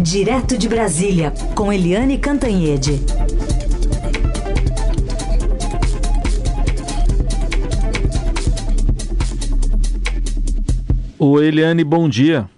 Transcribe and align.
Direto 0.00 0.56
de 0.56 0.68
Brasília, 0.68 1.32
com 1.56 1.72
Eliane 1.72 2.18
Cantanhede. 2.18 3.00
O 11.18 11.40
Eliane, 11.40 11.82
bom 11.82 12.08
dia. 12.08 12.48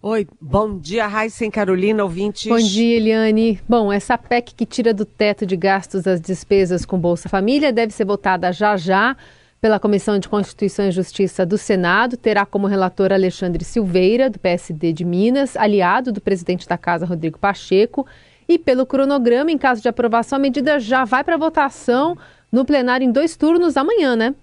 Oi, 0.00 0.24
bom 0.40 0.78
dia, 0.78 1.08
Raíssa 1.08 1.50
Carolina, 1.50 2.04
ouvintes. 2.04 2.46
Bom 2.46 2.58
dia, 2.58 2.96
Eliane. 2.96 3.60
Bom, 3.68 3.92
essa 3.92 4.16
PEC 4.16 4.54
que 4.54 4.64
tira 4.64 4.94
do 4.94 5.04
teto 5.04 5.44
de 5.44 5.56
gastos 5.56 6.06
as 6.06 6.20
despesas 6.20 6.86
com 6.86 6.96
Bolsa 6.96 7.28
Família 7.28 7.72
deve 7.72 7.92
ser 7.92 8.04
votada 8.04 8.52
já 8.52 8.76
já 8.76 9.16
pela 9.64 9.80
Comissão 9.80 10.18
de 10.18 10.28
Constituição 10.28 10.88
e 10.88 10.90
Justiça 10.90 11.46
do 11.46 11.56
Senado. 11.56 12.18
Terá 12.18 12.44
como 12.44 12.66
relator 12.66 13.10
Alexandre 13.14 13.64
Silveira, 13.64 14.28
do 14.28 14.38
PSD 14.38 14.92
de 14.92 15.06
Minas, 15.06 15.56
aliado 15.56 16.12
do 16.12 16.20
presidente 16.20 16.68
da 16.68 16.76
Casa, 16.76 17.06
Rodrigo 17.06 17.38
Pacheco. 17.38 18.06
E 18.46 18.58
pelo 18.58 18.84
cronograma, 18.84 19.50
em 19.50 19.56
caso 19.56 19.80
de 19.80 19.88
aprovação, 19.88 20.36
a 20.36 20.38
medida 20.38 20.78
já 20.78 21.06
vai 21.06 21.24
para 21.24 21.38
votação 21.38 22.14
no 22.52 22.62
plenário 22.62 23.06
em 23.06 23.10
dois 23.10 23.36
turnos 23.36 23.78
amanhã, 23.78 24.14
né? 24.14 24.34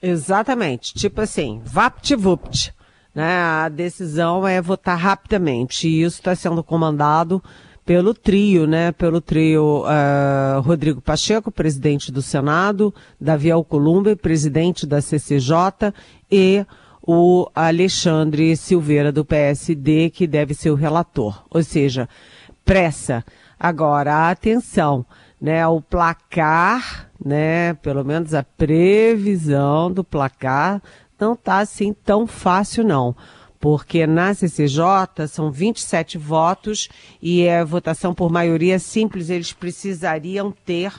Exatamente. 0.00 0.94
Tipo 0.94 1.20
assim, 1.20 1.60
vapt-vupt. 1.62 2.72
Né? 3.14 3.36
A 3.36 3.68
decisão 3.68 4.48
é 4.48 4.62
votar 4.62 4.96
rapidamente. 4.96 5.86
E 5.86 6.00
isso 6.04 6.20
está 6.20 6.34
sendo 6.34 6.64
comandado 6.64 7.44
pelo 7.84 8.14
trio, 8.14 8.66
né? 8.66 8.92
Pelo 8.92 9.20
trio 9.20 9.84
uh, 9.84 10.60
Rodrigo 10.60 11.00
Pacheco, 11.00 11.50
presidente 11.50 12.10
do 12.10 12.22
Senado, 12.22 12.94
Davi 13.20 13.50
Alcolumbre, 13.50 14.16
presidente 14.16 14.86
da 14.86 15.00
CCJ 15.00 15.92
e 16.30 16.64
o 17.02 17.48
Alexandre 17.54 18.56
Silveira 18.56 19.12
do 19.12 19.24
PSD, 19.24 20.10
que 20.10 20.26
deve 20.26 20.54
ser 20.54 20.70
o 20.70 20.74
relator. 20.74 21.44
Ou 21.50 21.62
seja, 21.62 22.08
pressa. 22.64 23.22
Agora, 23.60 24.30
atenção, 24.30 25.04
né? 25.40 25.66
O 25.66 25.80
placar, 25.80 27.10
né? 27.22 27.74
Pelo 27.74 28.04
menos 28.04 28.32
a 28.32 28.42
previsão 28.42 29.92
do 29.92 30.02
placar 30.02 30.82
não 31.20 31.34
está 31.34 31.58
assim 31.58 31.92
tão 31.92 32.26
fácil 32.26 32.82
não 32.82 33.14
porque 33.64 34.06
na 34.06 34.34
CCJ 34.34 35.26
são 35.26 35.50
27 35.50 36.18
votos 36.18 36.86
e 37.22 37.44
é 37.44 37.64
votação 37.64 38.12
por 38.12 38.30
maioria 38.30 38.78
simples, 38.78 39.30
eles 39.30 39.54
precisariam 39.54 40.52
ter 40.66 40.92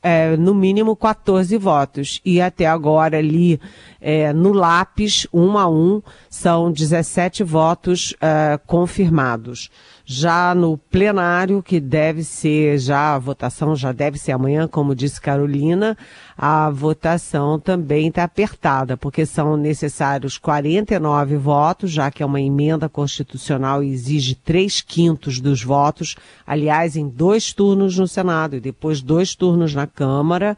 é, 0.00 0.36
no 0.36 0.54
mínimo 0.54 0.94
14 0.94 1.58
votos. 1.58 2.20
E 2.24 2.40
até 2.40 2.64
agora 2.64 3.18
ali 3.18 3.60
é, 4.00 4.32
no 4.32 4.52
lápis, 4.52 5.26
um 5.32 5.58
a 5.58 5.68
um, 5.68 6.00
são 6.30 6.70
17 6.70 7.42
votos 7.42 8.14
é, 8.20 8.56
confirmados. 8.64 9.68
Já 10.08 10.54
no 10.54 10.78
plenário, 10.78 11.60
que 11.60 11.80
deve 11.80 12.22
ser, 12.22 12.78
já 12.78 13.16
a 13.16 13.18
votação 13.18 13.74
já 13.74 13.90
deve 13.90 14.16
ser 14.16 14.30
amanhã, 14.30 14.68
como 14.68 14.94
disse 14.94 15.20
Carolina, 15.20 15.98
a 16.38 16.70
votação 16.70 17.58
também 17.58 18.06
está 18.06 18.22
apertada, 18.22 18.96
porque 18.96 19.26
são 19.26 19.56
necessários 19.56 20.38
49 20.38 21.36
votos, 21.36 21.90
já 21.90 22.08
que 22.08 22.22
é 22.22 22.26
uma 22.26 22.40
emenda 22.40 22.88
constitucional 22.88 23.82
e 23.82 23.90
exige 23.90 24.36
três 24.36 24.80
quintos 24.80 25.40
dos 25.40 25.64
votos, 25.64 26.14
aliás, 26.46 26.94
em 26.94 27.08
dois 27.08 27.52
turnos 27.52 27.98
no 27.98 28.06
Senado 28.06 28.54
e 28.54 28.60
depois 28.60 29.02
dois 29.02 29.34
turnos 29.34 29.74
na 29.74 29.88
Câmara. 29.88 30.56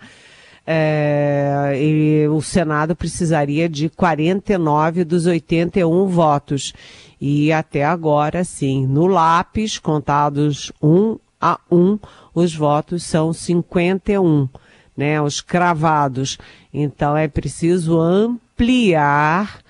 É, 0.71 1.81
e 1.81 2.29
o 2.29 2.43
Senado 2.43 2.95
precisaria 2.95 3.67
de 3.71 3.89
49 3.89 5.03
dos 5.03 5.25
81 5.25 6.07
votos. 6.09 6.75
E 7.21 7.53
até 7.53 7.85
agora, 7.85 8.45
sim, 8.45 8.87
no 8.87 9.07
lápis, 9.07 9.79
contados 9.79 10.73
um 10.83 11.19
a 11.41 11.59
um, 11.71 11.99
os 12.35 12.55
votos 12.55 13.05
são 13.05 13.33
51, 13.33 14.49
né? 14.97 15.21
Os 15.21 15.41
cravados. 15.41 16.39
Então 16.73 17.17
é 17.17 17.29
preciso 17.29 18.01
ampliar 18.01 19.61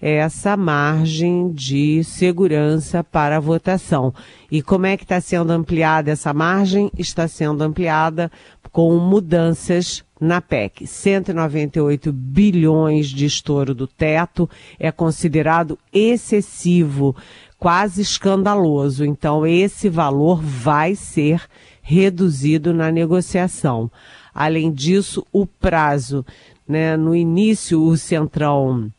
essa 0.00 0.56
margem 0.56 1.50
de 1.50 2.04
segurança 2.04 3.02
para 3.02 3.36
a 3.36 3.40
votação. 3.40 4.14
E 4.50 4.62
como 4.62 4.86
é 4.86 4.96
que 4.96 5.02
está 5.02 5.20
sendo 5.20 5.50
ampliada 5.50 6.10
essa 6.10 6.32
margem? 6.32 6.90
Está 6.96 7.26
sendo 7.26 7.62
ampliada 7.62 8.30
com 8.70 8.96
mudanças 8.98 10.04
na 10.20 10.40
PEC. 10.40 10.86
198 10.86 12.12
bilhões 12.12 13.08
de 13.08 13.26
estouro 13.26 13.74
do 13.74 13.86
teto 13.86 14.48
é 14.78 14.90
considerado 14.90 15.78
excessivo, 15.92 17.14
quase 17.58 18.02
escandaloso. 18.02 19.04
Então, 19.04 19.46
esse 19.46 19.88
valor 19.88 20.42
vai 20.42 20.94
ser 20.94 21.42
reduzido 21.82 22.74
na 22.74 22.90
negociação. 22.90 23.90
Além 24.34 24.72
disso, 24.72 25.26
o 25.32 25.46
prazo, 25.46 26.24
né, 26.66 26.96
no 26.96 27.14
início, 27.16 27.82
o 27.82 27.96
Centrão 27.96 28.92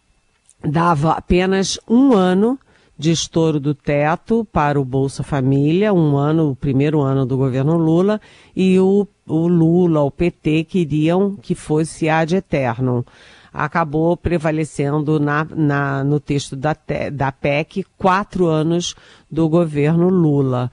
dava 0.64 1.14
apenas 1.14 1.80
um 1.88 2.14
ano 2.14 2.60
de 3.00 3.12
estouro 3.12 3.62
do 3.62 3.74
teto 3.74 4.46
para 4.52 4.78
o 4.78 4.84
Bolsa 4.84 5.24
Família, 5.24 5.94
um 5.94 6.18
ano, 6.18 6.50
o 6.50 6.56
primeiro 6.56 7.00
ano 7.00 7.26
do 7.26 7.38
governo 7.38 7.78
Lula, 7.78 8.20
e 8.54 8.78
o, 8.78 9.08
o 9.26 9.48
Lula, 9.48 10.02
o 10.02 10.12
PT, 10.12 10.66
queriam 10.66 11.38
que 11.38 11.56
fosse 11.56 12.10
ad 12.10 12.36
eterno. 12.36 13.06
Acabou 13.54 14.18
prevalecendo 14.18 15.18
na, 15.18 15.48
na, 15.56 16.04
no 16.04 16.20
texto 16.20 16.58
da, 16.58 16.76
da 17.14 17.32
PEC 17.32 17.86
quatro 17.98 18.48
anos 18.48 18.94
do 19.32 19.48
governo 19.48 20.10
Lula. 20.10 20.70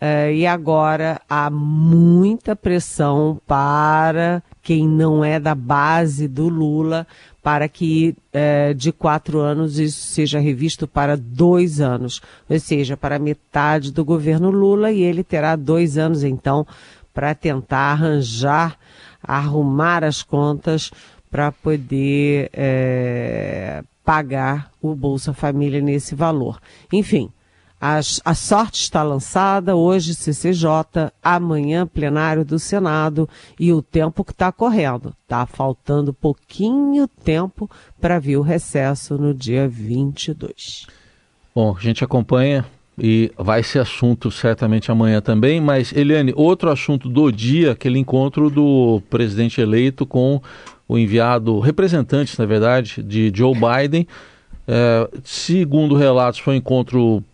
Uh, 0.00 0.30
e 0.32 0.46
agora 0.46 1.20
há 1.28 1.50
muita 1.50 2.54
pressão 2.54 3.40
para 3.46 4.40
quem 4.62 4.86
não 4.86 5.24
é 5.24 5.40
da 5.40 5.56
base 5.56 6.28
do 6.28 6.48
Lula 6.48 7.04
para 7.48 7.66
que 7.66 8.14
eh, 8.30 8.74
de 8.74 8.92
quatro 8.92 9.38
anos 9.40 9.78
isso 9.78 10.06
seja 10.08 10.38
revisto 10.38 10.86
para 10.86 11.16
dois 11.16 11.80
anos, 11.80 12.20
ou 12.46 12.60
seja, 12.60 12.94
para 12.94 13.18
metade 13.18 13.90
do 13.90 14.04
governo 14.04 14.50
Lula 14.50 14.92
e 14.92 15.00
ele 15.00 15.24
terá 15.24 15.56
dois 15.56 15.96
anos 15.96 16.22
então 16.22 16.66
para 17.14 17.34
tentar 17.34 17.92
arranjar, 17.92 18.78
arrumar 19.22 20.04
as 20.04 20.22
contas 20.22 20.90
para 21.30 21.50
poder 21.50 22.50
eh, 22.52 23.82
pagar 24.04 24.70
o 24.82 24.94
Bolsa 24.94 25.32
Família 25.32 25.80
nesse 25.80 26.14
valor. 26.14 26.60
Enfim, 26.92 27.32
as, 27.80 28.20
a 28.24 28.34
sorte 28.34 28.82
está 28.82 29.02
lançada, 29.02 29.76
hoje 29.76 30.14
CCJ, 30.14 31.12
amanhã 31.22 31.86
plenário 31.86 32.44
do 32.44 32.58
Senado 32.58 33.28
e 33.58 33.72
o 33.72 33.80
tempo 33.80 34.24
que 34.24 34.32
está 34.32 34.50
correndo. 34.50 35.14
Está 35.22 35.46
faltando 35.46 36.12
pouquinho 36.12 37.06
tempo 37.06 37.70
para 38.00 38.18
vir 38.18 38.36
o 38.36 38.42
recesso 38.42 39.16
no 39.16 39.32
dia 39.32 39.68
22. 39.68 40.86
Bom, 41.54 41.74
a 41.76 41.80
gente 41.80 42.02
acompanha 42.02 42.64
e 43.00 43.30
vai 43.38 43.62
ser 43.62 43.78
assunto 43.78 44.30
certamente 44.30 44.90
amanhã 44.90 45.20
também, 45.20 45.60
mas 45.60 45.92
Eliane, 45.92 46.32
outro 46.34 46.70
assunto 46.70 47.08
do 47.08 47.30
dia, 47.30 47.72
aquele 47.72 47.98
encontro 47.98 48.50
do 48.50 49.00
presidente 49.08 49.60
eleito 49.60 50.04
com 50.04 50.42
o 50.88 50.98
enviado, 50.98 51.60
representantes, 51.60 52.36
na 52.38 52.46
verdade, 52.46 53.02
de 53.02 53.30
Joe 53.32 53.54
Biden 53.54 54.06
é, 54.70 55.08
segundo 55.24 55.96
relatos, 55.96 56.40
foi 56.40 56.52
um 56.52 56.56
encontro 56.58 57.24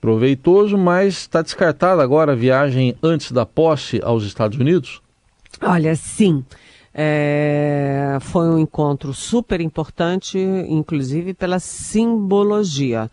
proveitoso, 0.00 0.78
mas 0.78 1.14
está 1.14 1.42
descartada 1.42 2.00
agora 2.00 2.30
a 2.30 2.36
viagem 2.36 2.94
antes 3.02 3.32
da 3.32 3.44
posse 3.44 4.00
aos 4.04 4.22
Estados 4.22 4.56
Unidos? 4.56 5.02
Olha, 5.60 5.96
sim. 5.96 6.44
É, 6.94 8.18
foi 8.20 8.48
um 8.48 8.56
encontro 8.56 9.12
super 9.12 9.60
importante, 9.60 10.38
inclusive 10.38 11.34
pela 11.34 11.58
simbologia, 11.58 13.10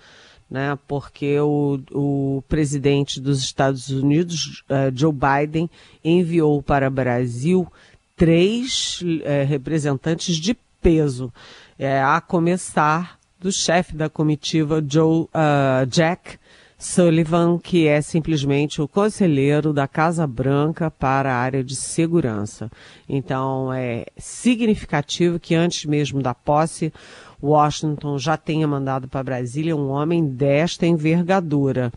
né? 0.50 0.78
Porque 0.88 1.40
o, 1.40 1.80
o 1.92 2.44
presidente 2.48 3.20
dos 3.20 3.42
Estados 3.42 3.90
Unidos, 3.90 4.64
uh, 4.70 4.96
Joe 4.96 5.12
Biden, 5.12 5.68
enviou 6.06 6.62
para 6.62 6.88
o 6.90 6.92
Brasil 6.92 7.68
três 8.16 9.02
uh, 9.02 9.48
representantes 9.48 10.36
de 10.36 10.56
peso, 10.80 11.34
é, 11.80 12.02
a 12.02 12.22
começar 12.22 13.18
do 13.44 13.52
chefe 13.52 13.94
da 13.94 14.10
comitiva 14.10 14.82
Joe 14.88 15.24
uh, 15.26 15.86
Jack 15.88 16.40
Sullivan, 16.78 17.60
que 17.60 17.88
é 17.88 18.02
simplesmente 18.02 18.82
o 18.82 18.88
conselheiro 18.88 19.74
da 19.74 19.86
Casa 19.86 20.26
Branca 20.26 20.90
para 20.90 21.34
a 21.34 21.38
área 21.38 21.62
de 21.62 21.76
segurança. 21.76 22.72
Então 23.08 23.72
é 23.74 24.06
significativo 24.18 25.40
que 25.40 25.56
antes 25.56 25.84
mesmo 25.84 26.22
da 26.22 26.34
posse, 26.34 26.94
Washington 27.42 28.18
já 28.18 28.38
tenha 28.38 28.66
mandado 28.66 29.10
para 29.10 29.22
Brasília 29.24 29.76
um 29.76 29.90
homem 29.90 30.26
desta 30.26 30.88
envergadura. 30.88 31.92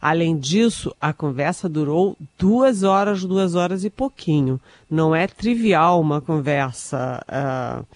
Além 0.00 0.38
disso, 0.38 0.94
a 1.00 1.12
conversa 1.12 1.68
durou 1.68 2.16
duas 2.38 2.84
horas, 2.84 3.24
duas 3.24 3.56
horas 3.56 3.84
e 3.84 3.90
pouquinho. 3.90 4.60
Não 4.88 5.12
é 5.12 5.26
trivial 5.26 6.00
uma 6.00 6.20
conversa 6.20 7.20
uh, 7.28 7.86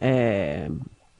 é, 0.00 0.68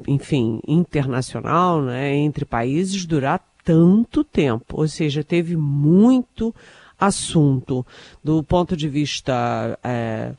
enfim, 0.07 0.61
internacional, 0.67 1.83
né, 1.83 2.15
entre 2.17 2.45
países, 2.45 3.07
durar 3.07 3.41
tanto 3.65 4.23
tempo, 4.23 4.81
ou 4.81 4.87
seja, 4.87 5.25
teve 5.25 5.57
muito 5.57 6.55
assunto 6.99 7.85
do 8.23 8.43
ponto 8.43 8.77
de 8.77 8.89
vista 8.89 9.79
é, 9.83 10.33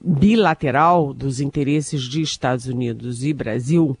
bilateral 0.00 1.12
dos 1.12 1.40
interesses 1.40 2.02
de 2.02 2.20
Estados 2.20 2.66
Unidos 2.66 3.24
e 3.24 3.32
Brasil. 3.32 3.96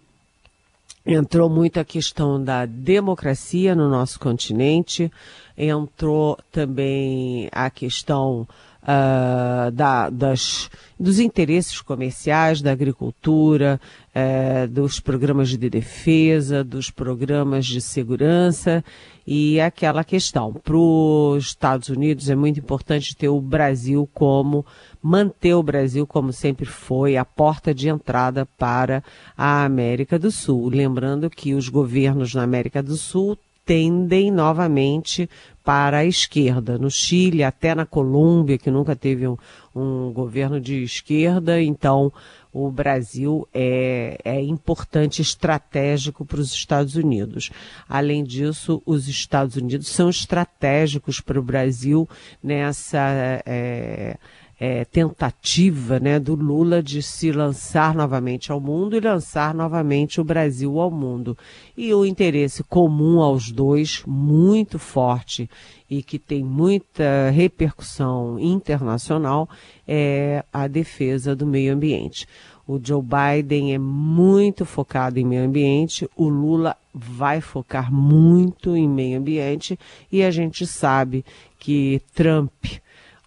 Entrou 1.06 1.48
muito 1.48 1.80
a 1.80 1.84
questão 1.84 2.42
da 2.42 2.66
democracia 2.66 3.74
no 3.74 3.88
nosso 3.88 4.20
continente, 4.20 5.10
entrou 5.56 6.38
também 6.52 7.48
a 7.50 7.70
questão 7.70 8.46
uh, 8.88 9.70
da, 9.70 10.08
das, 10.08 10.70
dos 10.98 11.18
interesses 11.18 11.80
comerciais, 11.82 12.62
da 12.62 12.72
agricultura, 12.72 13.78
uh, 14.14 14.66
dos 14.68 14.98
programas 14.98 15.50
de 15.50 15.58
defesa, 15.58 16.64
dos 16.64 16.90
programas 16.90 17.66
de 17.66 17.80
segurança 17.82 18.82
e 19.26 19.60
aquela 19.60 20.02
questão. 20.02 20.54
Para 20.54 20.76
os 20.76 21.48
Estados 21.48 21.90
Unidos 21.90 22.30
é 22.30 22.34
muito 22.34 22.60
importante 22.60 23.14
ter 23.14 23.28
o 23.28 23.40
Brasil 23.40 24.08
como, 24.14 24.64
manter 25.02 25.52
o 25.52 25.62
Brasil 25.62 26.06
como 26.06 26.32
sempre 26.32 26.64
foi, 26.64 27.18
a 27.18 27.26
porta 27.26 27.74
de 27.74 27.90
entrada 27.90 28.46
para 28.56 29.04
a 29.36 29.64
América 29.64 30.18
do 30.18 30.30
Sul. 30.30 30.70
Lembrando 30.70 31.28
que 31.28 31.52
os 31.52 31.68
governos 31.68 32.34
na 32.34 32.42
América 32.42 32.82
do 32.82 32.96
Sul 32.96 33.36
tendem 33.68 34.30
novamente 34.30 35.28
para 35.62 35.98
a 35.98 36.04
esquerda. 36.06 36.78
No 36.78 36.90
Chile, 36.90 37.44
até 37.44 37.74
na 37.74 37.84
Colômbia, 37.84 38.56
que 38.56 38.70
nunca 38.70 38.96
teve 38.96 39.28
um, 39.28 39.36
um 39.76 40.10
governo 40.10 40.58
de 40.58 40.82
esquerda, 40.82 41.60
então 41.60 42.10
o 42.50 42.70
Brasil 42.70 43.46
é, 43.52 44.18
é 44.24 44.40
importante, 44.40 45.20
estratégico 45.20 46.24
para 46.24 46.40
os 46.40 46.54
Estados 46.54 46.96
Unidos. 46.96 47.50
Além 47.86 48.24
disso, 48.24 48.82
os 48.86 49.06
Estados 49.06 49.56
Unidos 49.56 49.88
são 49.88 50.08
estratégicos 50.08 51.20
para 51.20 51.38
o 51.38 51.42
Brasil 51.42 52.08
nessa. 52.42 53.42
É, 53.44 54.16
é, 54.60 54.84
tentativa 54.84 56.00
né, 56.00 56.18
do 56.18 56.34
Lula 56.34 56.82
de 56.82 57.00
se 57.02 57.30
lançar 57.30 57.94
novamente 57.94 58.50
ao 58.50 58.60
mundo 58.60 58.96
e 58.96 59.00
lançar 59.00 59.54
novamente 59.54 60.20
o 60.20 60.24
Brasil 60.24 60.80
ao 60.80 60.90
mundo. 60.90 61.38
E 61.76 61.94
o 61.94 62.04
interesse 62.04 62.64
comum 62.64 63.20
aos 63.20 63.52
dois, 63.52 64.02
muito 64.06 64.78
forte 64.78 65.48
e 65.88 66.02
que 66.02 66.18
tem 66.18 66.44
muita 66.44 67.30
repercussão 67.30 68.38
internacional, 68.38 69.48
é 69.86 70.44
a 70.52 70.66
defesa 70.66 71.36
do 71.36 71.46
meio 71.46 71.72
ambiente. 71.72 72.26
O 72.66 72.78
Joe 72.82 73.02
Biden 73.02 73.72
é 73.72 73.78
muito 73.78 74.66
focado 74.66 75.18
em 75.18 75.24
meio 75.24 75.44
ambiente, 75.44 76.06
o 76.14 76.28
Lula 76.28 76.76
vai 76.92 77.40
focar 77.40 77.90
muito 77.90 78.76
em 78.76 78.86
meio 78.86 79.18
ambiente 79.18 79.78
e 80.12 80.22
a 80.22 80.30
gente 80.30 80.66
sabe 80.66 81.24
que 81.58 82.02
Trump 82.14 82.52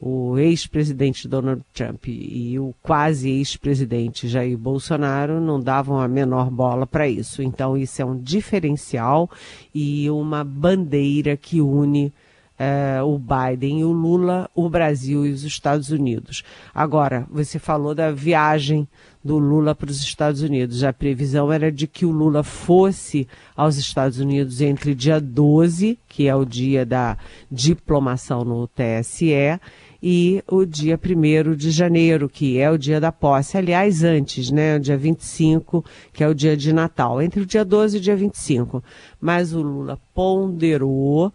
o 0.01 0.39
ex-presidente 0.39 1.27
Donald 1.27 1.61
Trump 1.71 2.07
e 2.07 2.57
o 2.57 2.73
quase 2.81 3.29
ex-presidente 3.29 4.27
Jair 4.27 4.57
Bolsonaro 4.57 5.39
não 5.39 5.59
davam 5.59 5.99
a 5.99 6.07
menor 6.07 6.49
bola 6.49 6.87
para 6.87 7.07
isso. 7.07 7.43
Então, 7.43 7.77
isso 7.77 8.01
é 8.01 8.05
um 8.05 8.17
diferencial 8.17 9.29
e 9.73 10.09
uma 10.09 10.43
bandeira 10.43 11.37
que 11.37 11.61
une 11.61 12.11
é, 12.57 13.01
o 13.01 13.17
Biden 13.17 13.79
e 13.79 13.83
o 13.83 13.91
Lula, 13.91 14.47
o 14.53 14.69
Brasil 14.69 15.25
e 15.25 15.31
os 15.31 15.43
Estados 15.43 15.89
Unidos. 15.89 16.43
Agora, 16.73 17.27
você 17.31 17.57
falou 17.57 17.95
da 17.95 18.11
viagem 18.11 18.87
do 19.23 19.39
Lula 19.39 19.73
para 19.73 19.89
os 19.89 19.99
Estados 19.99 20.41
Unidos. 20.41 20.83
A 20.83 20.93
previsão 20.93 21.51
era 21.51 21.71
de 21.71 21.87
que 21.87 22.05
o 22.05 22.11
Lula 22.11 22.43
fosse 22.43 23.27
aos 23.55 23.77
Estados 23.77 24.19
Unidos 24.19 24.61
entre 24.61 24.93
dia 24.93 25.19
12, 25.19 25.97
que 26.07 26.27
é 26.27 26.35
o 26.35 26.45
dia 26.45 26.85
da 26.85 27.17
diplomação 27.51 28.43
no 28.43 28.67
TSE, 28.67 29.59
e 30.01 30.43
o 30.47 30.65
dia 30.65 30.97
1 30.97 31.55
de 31.55 31.69
janeiro, 31.69 32.27
que 32.27 32.57
é 32.57 32.71
o 32.71 32.77
dia 32.77 32.99
da 32.99 33.11
posse. 33.11 33.57
Aliás, 33.57 34.03
antes, 34.03 34.49
né? 34.49 34.77
O 34.77 34.79
dia 34.79 34.97
25, 34.97 35.85
que 36.11 36.23
é 36.23 36.27
o 36.27 36.33
dia 36.33 36.57
de 36.57 36.73
Natal. 36.73 37.21
Entre 37.21 37.41
o 37.41 37.45
dia 37.45 37.63
12 37.63 37.97
e 37.97 37.99
o 37.99 38.01
dia 38.01 38.15
25. 38.15 38.83
Mas 39.19 39.53
o 39.53 39.61
Lula 39.61 39.99
ponderou. 40.13 41.31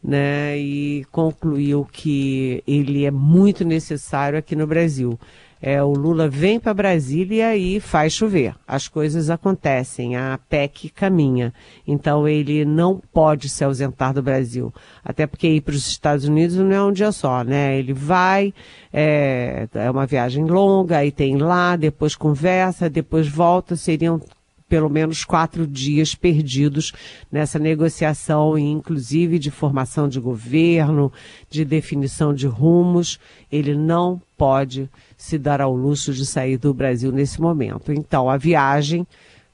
Né, 0.00 0.56
e 0.56 1.04
concluiu 1.10 1.84
que 1.84 2.62
ele 2.68 3.04
é 3.04 3.10
muito 3.10 3.64
necessário 3.64 4.38
aqui 4.38 4.54
no 4.54 4.64
Brasil. 4.64 5.18
É, 5.60 5.82
o 5.82 5.92
Lula 5.92 6.28
vem 6.28 6.60
para 6.60 6.72
Brasília 6.72 7.56
e 7.56 7.80
faz 7.80 8.12
chover. 8.12 8.54
As 8.66 8.86
coisas 8.86 9.28
acontecem, 9.28 10.16
a 10.16 10.38
PEC 10.48 10.90
caminha. 10.90 11.52
Então 11.86 12.28
ele 12.28 12.64
não 12.64 13.00
pode 13.12 13.48
se 13.48 13.64
ausentar 13.64 14.14
do 14.14 14.22
Brasil. 14.22 14.72
Até 15.04 15.26
porque 15.26 15.48
ir 15.48 15.60
para 15.60 15.74
os 15.74 15.88
Estados 15.88 16.24
Unidos 16.26 16.56
não 16.56 16.72
é 16.72 16.82
um 16.82 16.92
dia 16.92 17.10
só, 17.10 17.42
né? 17.42 17.76
Ele 17.78 17.92
vai, 17.92 18.54
é, 18.92 19.68
é 19.74 19.90
uma 19.90 20.06
viagem 20.06 20.44
longa, 20.44 20.98
aí 20.98 21.10
tem 21.10 21.36
lá, 21.36 21.74
depois 21.76 22.14
conversa, 22.14 22.88
depois 22.88 23.28
volta, 23.28 23.74
seriam 23.74 24.20
pelo 24.68 24.88
menos 24.88 25.24
quatro 25.24 25.66
dias 25.66 26.14
perdidos 26.14 26.92
nessa 27.32 27.58
negociação, 27.58 28.58
inclusive 28.58 29.38
de 29.38 29.50
formação 29.50 30.08
de 30.08 30.20
governo, 30.20 31.12
de 31.50 31.64
definição 31.64 32.34
de 32.34 32.46
rumos. 32.46 33.18
Ele 33.50 33.74
não 33.74 34.20
pode 34.36 34.88
se 35.16 35.38
dar 35.38 35.60
ao 35.60 35.74
luxo 35.74 36.12
de 36.12 36.26
sair 36.26 36.58
do 36.58 36.74
Brasil 36.74 37.10
nesse 37.10 37.40
momento. 37.40 37.92
Então, 37.92 38.28
a 38.28 38.36
viagem 38.36 39.06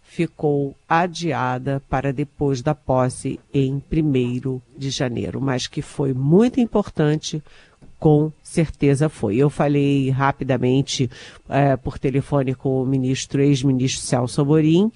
ficou 0.03 0.77
adiada 0.89 1.83
para 1.89 2.13
depois 2.13 2.63
da 2.63 2.73
posse 2.73 3.41
em 3.53 3.83
1 3.91 4.61
de 4.79 4.91
janeiro, 4.91 5.41
mas 5.41 5.67
que 5.67 5.83
foi 5.83 6.13
muito 6.13 6.61
importante 6.61 7.43
com 8.05 8.31
certeza 8.43 9.09
foi. 9.09 9.37
Eu 9.37 9.49
falei 9.49 10.11
rapidamente 10.11 11.11
é, 11.49 11.75
por 11.75 11.99
telefone 11.99 12.55
com 12.55 12.83
o 12.83 12.85
ministro, 12.85 13.41
ex-ministro 13.41 14.05
Celso 14.05 14.43
Amorim, 14.43 14.93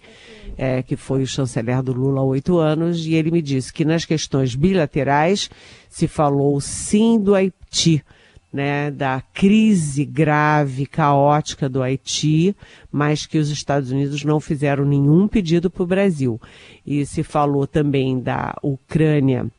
é, 0.59 0.83
que 0.83 0.95
foi 0.95 1.23
o 1.23 1.27
chanceler 1.27 1.83
do 1.83 1.95
Lula 1.95 2.21
há 2.21 2.25
oito 2.25 2.59
anos, 2.59 3.07
e 3.07 3.15
ele 3.15 3.31
me 3.31 3.41
disse 3.41 3.73
que 3.73 3.83
nas 3.83 4.05
questões 4.05 4.55
bilaterais 4.55 5.49
se 5.89 6.07
falou 6.07 6.61
sim 6.61 7.19
do 7.19 7.35
Haiti, 7.35 8.05
né, 8.53 8.91
da 8.91 9.23
crise 9.33 10.05
grave, 10.05 10.85
caótica 10.85 11.67
do 11.67 11.83
Haiti, 11.83 12.55
mas 12.93 13.25
que 13.25 13.39
os 13.39 13.49
Estados 13.49 13.91
Unidos 13.91 14.23
não 14.23 14.39
fizeram 14.39 14.85
nenhum 14.85 15.27
pedido 15.27 15.71
para 15.71 15.83
o 15.83 15.87
Brasil. 15.87 16.39
E 16.87 17.07
se 17.07 17.23
falou 17.23 17.67
também 17.67 18.21
da 18.21 18.55
Ucrânia 18.63 19.51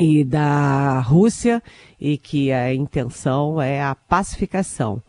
e 0.00 0.24
da 0.24 0.98
Rússia 1.00 1.62
e 2.00 2.16
que 2.16 2.50
a 2.50 2.72
intenção 2.72 3.60
é 3.60 3.82
a 3.82 3.94
pacificação, 3.94 5.02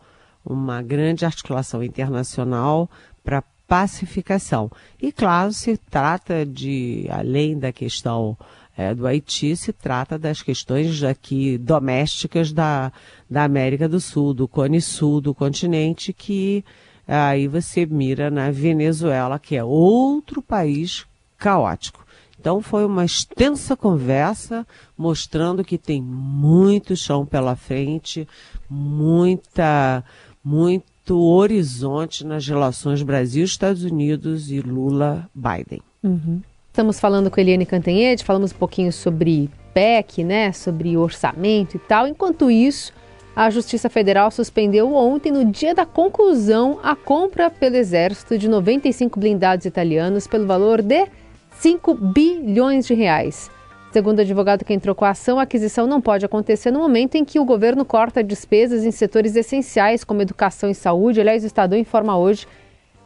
uma 0.44 0.82
grande 0.82 1.24
articulação 1.24 1.82
internacional 1.82 2.90
para 3.24 3.42
pacificação. 3.66 4.70
E 5.00 5.10
claro, 5.10 5.50
se 5.50 5.78
trata 5.78 6.44
de, 6.44 7.06
além 7.10 7.58
da 7.58 7.72
questão 7.72 8.36
é, 8.76 8.94
do 8.94 9.06
Haiti, 9.06 9.56
se 9.56 9.72
trata 9.72 10.18
das 10.18 10.42
questões 10.42 11.02
aqui 11.02 11.56
domésticas 11.56 12.52
da, 12.52 12.92
da 13.30 13.44
América 13.44 13.88
do 13.88 13.98
Sul, 13.98 14.34
do 14.34 14.46
Cone 14.46 14.82
Sul 14.82 15.22
do 15.22 15.34
continente, 15.34 16.12
que 16.12 16.62
aí 17.08 17.48
você 17.48 17.86
mira 17.86 18.30
na 18.30 18.50
Venezuela, 18.50 19.38
que 19.38 19.56
é 19.56 19.64
outro 19.64 20.42
país 20.42 21.06
caótico. 21.38 22.04
Então 22.42 22.60
foi 22.60 22.84
uma 22.84 23.04
extensa 23.04 23.76
conversa 23.76 24.66
mostrando 24.98 25.62
que 25.62 25.78
tem 25.78 26.02
muito 26.02 26.96
chão 26.96 27.24
pela 27.24 27.54
frente, 27.54 28.26
muita, 28.68 30.02
muito 30.42 31.16
horizonte 31.16 32.26
nas 32.26 32.44
relações 32.44 33.00
Brasil-Estados 33.00 33.84
Unidos 33.84 34.50
e 34.50 34.58
Lula-Biden. 34.58 35.80
Uhum. 36.02 36.40
Estamos 36.66 36.98
falando 36.98 37.30
com 37.30 37.40
Eliane 37.40 37.64
Cantanhede, 37.64 38.24
falamos 38.24 38.50
um 38.50 38.56
pouquinho 38.56 38.92
sobre 38.92 39.48
PEC, 39.72 40.24
né, 40.24 40.50
sobre 40.50 40.96
orçamento 40.96 41.76
e 41.76 41.78
tal. 41.78 42.08
Enquanto 42.08 42.50
isso, 42.50 42.92
a 43.36 43.50
Justiça 43.50 43.88
Federal 43.88 44.32
suspendeu 44.32 44.92
ontem, 44.92 45.30
no 45.30 45.44
dia 45.44 45.76
da 45.76 45.86
conclusão, 45.86 46.80
a 46.82 46.96
compra 46.96 47.48
pelo 47.48 47.76
Exército 47.76 48.36
de 48.36 48.48
95 48.48 49.20
blindados 49.20 49.64
italianos 49.64 50.26
pelo 50.26 50.44
valor 50.44 50.82
de 50.82 51.06
5 51.52 51.94
bilhões 51.94 52.86
de 52.86 52.94
reais. 52.94 53.50
Segundo 53.92 54.18
o 54.18 54.22
advogado 54.22 54.64
que 54.64 54.72
entrou 54.72 54.94
com 54.94 55.04
a 55.04 55.10
ação, 55.10 55.38
a 55.38 55.42
aquisição 55.42 55.86
não 55.86 56.00
pode 56.00 56.24
acontecer 56.24 56.70
no 56.70 56.78
momento 56.78 57.16
em 57.16 57.24
que 57.24 57.38
o 57.38 57.44
governo 57.44 57.84
corta 57.84 58.24
despesas 58.24 58.84
em 58.84 58.90
setores 58.90 59.36
essenciais 59.36 60.02
como 60.02 60.22
educação 60.22 60.70
e 60.70 60.74
saúde. 60.74 61.20
Aliás, 61.20 61.44
o 61.44 61.46
Estadão 61.46 61.78
informa 61.78 62.16
hoje 62.16 62.46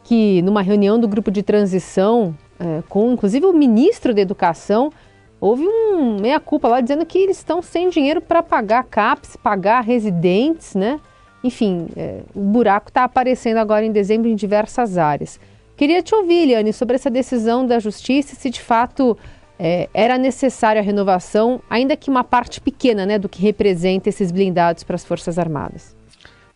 que 0.04 0.40
numa 0.42 0.62
reunião 0.62 1.00
do 1.00 1.08
grupo 1.08 1.32
de 1.32 1.42
transição, 1.42 2.32
é, 2.60 2.82
com 2.88 3.12
inclusive 3.12 3.44
o 3.46 3.52
ministro 3.52 4.14
da 4.14 4.20
Educação, 4.20 4.92
houve 5.40 5.66
um 5.66 6.20
meia-culpa 6.20 6.68
lá 6.68 6.80
dizendo 6.80 7.04
que 7.04 7.18
eles 7.18 7.38
estão 7.38 7.60
sem 7.60 7.88
dinheiro 7.88 8.20
para 8.20 8.40
pagar 8.40 8.84
CAPES, 8.84 9.36
pagar 9.36 9.80
residentes, 9.80 10.76
né? 10.76 11.00
Enfim, 11.42 11.88
é, 11.96 12.20
o 12.32 12.40
buraco 12.40 12.90
está 12.90 13.02
aparecendo 13.02 13.58
agora 13.58 13.84
em 13.84 13.90
dezembro 13.90 14.28
em 14.28 14.36
diversas 14.36 14.96
áreas. 14.96 15.40
Queria 15.76 16.02
te 16.02 16.14
ouvir, 16.14 16.46
Liane, 16.46 16.72
sobre 16.72 16.96
essa 16.96 17.10
decisão 17.10 17.66
da 17.66 17.78
Justiça, 17.78 18.34
se 18.34 18.48
de 18.48 18.60
fato 18.60 19.16
é, 19.58 19.88
era 19.92 20.16
necessária 20.16 20.80
a 20.80 20.84
renovação, 20.84 21.60
ainda 21.68 21.96
que 21.96 22.10
uma 22.10 22.24
parte 22.24 22.60
pequena 22.60 23.04
né, 23.04 23.18
do 23.18 23.28
que 23.28 23.42
representa 23.42 24.08
esses 24.08 24.30
blindados 24.30 24.82
para 24.84 24.96
as 24.96 25.04
Forças 25.04 25.38
Armadas. 25.38 25.94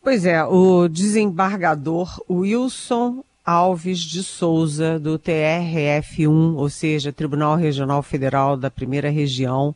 Pois 0.02 0.24
é, 0.24 0.42
o 0.44 0.88
desembargador 0.88 2.22
Wilson 2.30 3.22
Alves 3.44 3.98
de 3.98 4.22
Souza, 4.22 4.98
do 4.98 5.18
TRF1, 5.18 6.54
ou 6.56 6.70
seja, 6.70 7.12
Tribunal 7.12 7.56
Regional 7.56 8.02
Federal 8.02 8.56
da 8.56 8.70
Primeira 8.70 9.10
Região, 9.10 9.74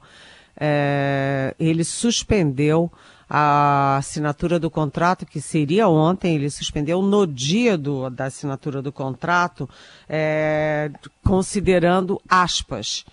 é, 0.59 1.55
ele 1.59 1.85
suspendeu 1.85 2.91
a 3.29 3.97
assinatura 3.97 4.59
do 4.59 4.71
contrato, 4.71 5.27
que 5.27 5.41
seria 5.41 5.89
ontem, 5.89 6.35
ele 6.35 6.51
suspendeu 6.51 7.03
no 7.03 7.27
dia 7.27 7.77
do, 7.77 8.11
da 8.11 8.27
assinatura 8.27 8.83
do 8.83 8.93
contrato, 8.93 9.69
é, 10.09 10.91
considerando 11.25 12.21
aspas 12.29 13.05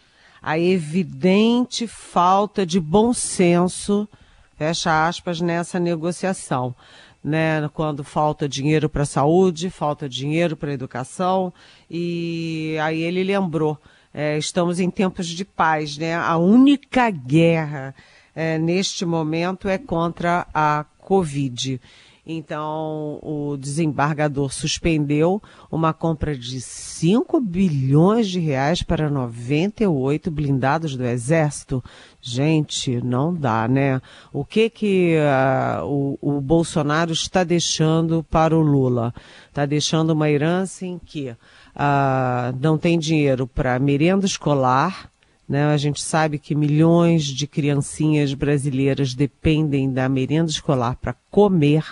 a 0.41 0.57
evidente 0.57 1.85
falta 1.85 2.65
de 2.65 2.79
bom 2.79 3.13
senso, 3.13 4.09
fecha 4.57 5.07
aspas, 5.07 5.39
nessa 5.39 5.79
negociação. 5.79 6.75
Né, 7.23 7.69
quando 7.75 8.03
falta 8.03 8.49
dinheiro 8.49 8.89
para 8.89 9.03
a 9.03 9.05
saúde, 9.05 9.69
falta 9.69 10.09
dinheiro 10.09 10.57
para 10.57 10.71
a 10.71 10.73
educação, 10.73 11.53
e 11.87 12.75
aí 12.81 12.99
ele 12.99 13.23
lembrou, 13.23 13.77
é, 14.11 14.39
estamos 14.39 14.79
em 14.79 14.89
tempos 14.89 15.27
de 15.27 15.45
paz, 15.45 15.99
né? 15.99 16.15
A 16.15 16.37
única 16.37 17.11
guerra 17.11 17.93
é, 18.35 18.57
neste 18.57 19.05
momento 19.05 19.67
é 19.67 19.77
contra 19.77 20.47
a 20.53 20.85
Covid. 20.99 21.79
Então, 22.25 23.19
o 23.23 23.57
desembargador 23.57 24.53
suspendeu 24.53 25.41
uma 25.71 25.91
compra 25.91 26.37
de 26.37 26.61
5 26.61 27.41
bilhões 27.41 28.27
de 28.29 28.39
reais 28.39 28.83
para 28.83 29.09
98 29.09 30.29
blindados 30.29 30.95
do 30.95 31.03
Exército. 31.03 31.83
Gente, 32.21 33.01
não 33.01 33.33
dá, 33.33 33.67
né? 33.67 33.99
O 34.31 34.45
que 34.45 34.69
que 34.69 35.15
uh, 35.17 35.83
o, 36.21 36.37
o 36.37 36.41
Bolsonaro 36.41 37.11
está 37.11 37.43
deixando 37.43 38.23
para 38.23 38.55
o 38.55 38.61
Lula? 38.61 39.13
Está 39.49 39.65
deixando 39.65 40.11
uma 40.11 40.29
herança 40.29 40.85
em 40.85 40.99
que 40.99 41.29
uh, 41.29 42.57
não 42.61 42.77
tem 42.77 42.99
dinheiro 42.99 43.47
para 43.47 43.79
merenda 43.79 44.27
escolar, 44.27 45.10
né? 45.51 45.65
A 45.65 45.77
gente 45.77 46.01
sabe 46.01 46.39
que 46.39 46.55
milhões 46.55 47.25
de 47.25 47.45
criancinhas 47.45 48.33
brasileiras 48.33 49.13
dependem 49.13 49.91
da 49.91 50.07
merenda 50.07 50.49
escolar 50.49 50.95
para 50.95 51.13
comer 51.29 51.83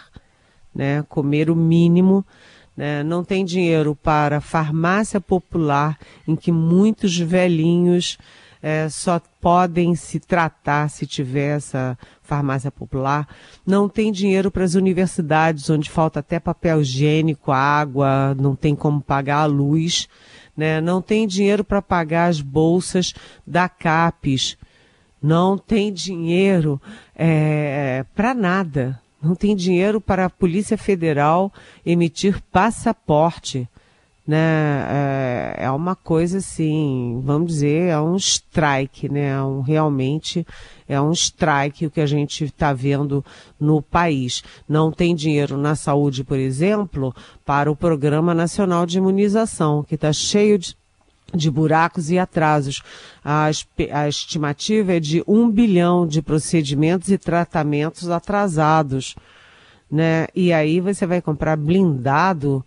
né? 0.74 1.04
Comer 1.10 1.50
o 1.50 1.56
mínimo. 1.56 2.26
Né? 2.76 3.04
Não 3.04 3.24
tem 3.24 3.44
dinheiro 3.44 3.96
para 3.96 4.40
farmácia 4.40 5.20
popular, 5.20 5.98
em 6.28 6.36
que 6.36 6.52
muitos 6.52 7.18
velhinhos 7.18 8.18
é, 8.62 8.88
só 8.90 9.22
podem 9.42 9.96
se 9.96 10.20
tratar 10.20 10.90
se 10.90 11.06
tiver 11.06 11.58
essa 11.58 11.98
farmácia 12.22 12.72
popular. 12.72 13.28
Não 13.66 13.90
tem 13.90 14.12
dinheiro 14.12 14.52
para 14.52 14.64
as 14.64 14.76
universidades, 14.76 15.70
onde 15.70 15.90
falta 15.90 16.20
até 16.20 16.40
papel 16.40 16.82
higiênico, 16.82 17.52
água, 17.52 18.36
não 18.36 18.56
tem 18.56 18.76
como 18.76 19.02
pagar 19.02 19.42
a 19.42 19.46
luz. 19.46 20.08
Né? 20.60 20.82
Não 20.82 21.02
tem 21.02 21.26
dinheiro 21.26 21.64
para 21.64 21.82
pagar 21.82 22.28
as 22.28 22.42
bolsas 22.42 23.14
da 23.48 23.68
CAPES. 23.68 24.58
Não 25.22 25.58
tem 25.58 25.92
dinheiro 25.92 26.80
é, 27.16 28.06
para 28.14 28.34
nada 28.34 29.02
não 29.22 29.36
tem 29.36 29.56
dinheiro 29.56 30.00
para 30.00 30.26
a 30.26 30.30
Polícia 30.30 30.78
Federal 30.78 31.52
emitir 31.86 32.42
passaporte. 32.52 33.68
Né? 34.30 34.86
É, 34.92 35.56
é 35.62 35.72
uma 35.72 35.96
coisa 35.96 36.38
assim, 36.38 37.20
vamos 37.26 37.54
dizer, 37.54 37.88
é 37.88 38.00
um 38.00 38.16
strike, 38.16 39.10
né? 39.12 39.30
É 39.30 39.42
um, 39.42 39.62
realmente 39.62 40.46
é 40.88 41.02
um 41.02 41.12
strike 41.12 41.88
o 41.88 41.90
que 41.90 42.00
a 42.00 42.06
gente 42.06 42.44
está 42.44 42.72
vendo 42.72 43.26
no 43.60 43.82
país. 43.82 44.44
Não 44.68 44.92
tem 44.92 45.16
dinheiro 45.16 45.58
na 45.58 45.74
saúde, 45.74 46.24
por 46.24 46.38
exemplo, 46.38 47.12
para 47.44 47.72
o 47.72 47.76
Programa 47.76 48.36
Nacional 48.36 48.86
de 48.86 49.00
Imunização, 49.00 49.84
que 49.84 49.96
está 49.96 50.14
cheio 50.14 50.60
de 50.60 50.78
de 51.34 51.50
buracos 51.50 52.10
e 52.12 52.18
atrasos. 52.20 52.84
A, 53.26 53.50
a, 53.92 54.08
estimativa 54.08 54.94
é 54.94 55.00
de 55.00 55.24
um 55.28 55.50
bilhão 55.50 56.08
de 56.08 56.24
procedimentos 56.24 57.10
e 57.10 57.18
tratamentos 57.20 58.10
atrasados. 58.10 59.16
Né? 59.92 60.28
E 60.36 60.52
aí 60.52 60.80
você 60.80 61.06
vai 61.06 61.22
comprar 61.22 61.56
blindado 61.56 62.64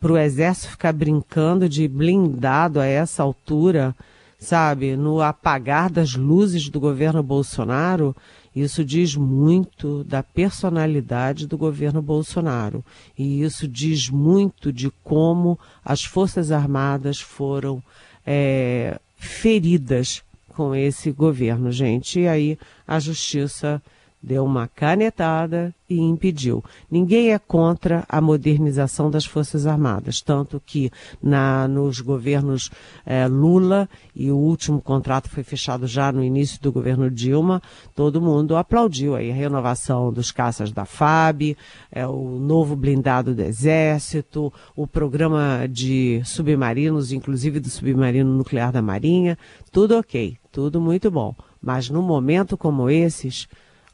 para 0.00 0.12
o 0.12 0.18
exército 0.18 0.70
ficar 0.70 0.92
brincando 0.92 1.68
de 1.68 1.88
blindado 1.88 2.80
a 2.80 2.86
essa 2.86 3.22
altura, 3.22 3.94
sabe? 4.38 4.96
No 4.96 5.20
apagar 5.20 5.90
das 5.90 6.14
luzes 6.14 6.68
do 6.68 6.78
governo 6.78 7.22
Bolsonaro, 7.22 8.14
isso 8.54 8.84
diz 8.84 9.14
muito 9.14 10.02
da 10.04 10.22
personalidade 10.22 11.46
do 11.46 11.56
governo 11.56 12.02
Bolsonaro. 12.02 12.84
E 13.16 13.42
isso 13.42 13.68
diz 13.68 14.08
muito 14.08 14.72
de 14.72 14.90
como 15.02 15.58
as 15.84 16.04
Forças 16.04 16.50
Armadas 16.50 17.20
foram 17.20 17.82
é, 18.26 18.98
feridas 19.16 20.22
com 20.48 20.74
esse 20.74 21.12
governo, 21.12 21.70
gente. 21.70 22.20
E 22.20 22.28
aí 22.28 22.58
a 22.86 22.98
justiça 22.98 23.82
deu 24.22 24.44
uma 24.44 24.66
canetada 24.66 25.74
e 25.88 25.98
impediu. 25.98 26.62
Ninguém 26.90 27.32
é 27.32 27.38
contra 27.38 28.04
a 28.08 28.20
modernização 28.20 29.10
das 29.10 29.24
Forças 29.24 29.66
Armadas, 29.66 30.20
tanto 30.20 30.60
que 30.64 30.90
na, 31.22 31.66
nos 31.66 32.00
governos 32.00 32.70
é, 33.06 33.26
Lula 33.26 33.88
e 34.14 34.30
o 34.30 34.36
último 34.36 34.82
contrato 34.82 35.30
foi 35.30 35.42
fechado 35.42 35.86
já 35.86 36.12
no 36.12 36.22
início 36.22 36.60
do 36.60 36.70
governo 36.70 37.10
Dilma, 37.10 37.62
todo 37.94 38.20
mundo 38.20 38.56
aplaudiu 38.56 39.14
aí 39.14 39.30
a 39.30 39.34
renovação 39.34 40.12
dos 40.12 40.30
caças 40.30 40.72
da 40.72 40.84
FAB, 40.84 41.56
é, 41.90 42.06
o 42.06 42.38
novo 42.38 42.76
blindado 42.76 43.34
do 43.34 43.42
Exército, 43.42 44.52
o 44.76 44.86
programa 44.86 45.66
de 45.70 46.20
submarinos, 46.24 47.12
inclusive 47.12 47.60
do 47.60 47.70
submarino 47.70 48.36
nuclear 48.36 48.72
da 48.72 48.82
Marinha, 48.82 49.38
tudo 49.72 49.96
ok, 49.96 50.36
tudo 50.52 50.80
muito 50.80 51.10
bom. 51.10 51.34
Mas 51.60 51.88
num 51.90 52.02
momento 52.02 52.56
como 52.56 52.88
esses, 52.88 53.48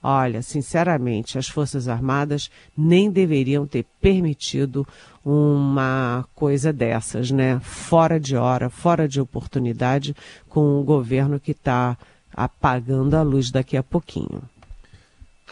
Olha, 0.07 0.43
sinceramente, 0.43 1.39
as 1.39 1.49
Forças 1.49 1.89
Armadas 1.89 2.51
nem 2.77 3.11
deveriam 3.11 3.67
ter 3.67 3.87
permitido 4.03 4.87
uma 5.25 6.27
coisa 6.35 6.75
dessas, 6.75 7.31
né? 7.31 7.59
Fora 7.63 8.21
de 8.21 8.37
hora, 8.37 8.69
fora 8.69 9.09
de 9.09 9.19
oportunidade, 9.19 10.15
com 10.47 10.79
um 10.79 10.85
governo 10.85 11.41
que 11.41 11.53
está 11.53 11.97
apagando 12.37 13.15
a 13.15 13.23
luz 13.23 13.51
daqui 13.51 13.79
a 13.79 13.83
pouquinho. 13.83 14.43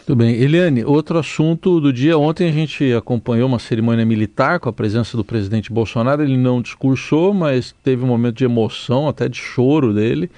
Tudo 0.04 0.16
bem. 0.16 0.35
Eliane, 0.35 0.85
outro 0.85 1.18
assunto 1.18 1.80
do 1.80 1.90
dia. 1.90 2.18
Ontem 2.18 2.47
a 2.47 2.52
gente 2.52 2.92
acompanhou 2.92 3.49
uma 3.49 3.59
cerimônia 3.59 4.04
militar 4.04 4.61
com 4.61 4.68
a 4.68 4.73
presença 4.73 5.16
do 5.16 5.25
presidente 5.25 5.73
Bolsonaro. 5.73 6.23
Ele 6.23 6.37
não 6.37 6.61
discursou, 6.61 7.32
mas 7.32 7.75
teve 7.82 8.04
um 8.04 8.09
momento 8.09 8.37
de 8.37 8.44
emoção, 8.44 9.09
até 9.09 9.30
de 9.30 9.38
choro 9.38 9.94
dele. 9.94 10.30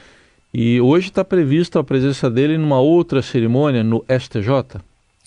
E 0.56 0.80
hoje 0.80 1.08
está 1.08 1.24
previsto 1.24 1.80
a 1.80 1.84
presença 1.84 2.30
dele 2.30 2.56
numa 2.56 2.78
outra 2.78 3.20
cerimônia 3.20 3.82
no 3.82 4.04
STJ? 4.08 4.80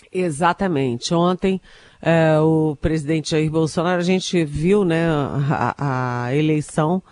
Exatamente. 0.09 1.13
Ontem, 1.13 1.59
é, 2.01 2.39
o 2.39 2.77
presidente 2.79 3.31
Jair 3.31 3.51
Bolsonaro, 3.51 3.99
a 3.99 4.05
gente 4.05 4.45
viu 4.45 4.85
né, 4.85 5.05
a, 5.09 6.27
a, 6.27 6.35
eleição 6.35 7.03